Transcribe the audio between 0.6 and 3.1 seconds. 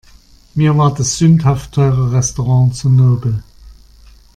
war das sündhaft teure Restaurant zu